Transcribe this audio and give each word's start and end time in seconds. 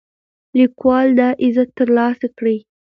لیکوال 0.59 1.07
دا 1.19 1.29
عزت 1.43 1.69
ترلاسه 1.79 2.27
کړی. 2.37 2.57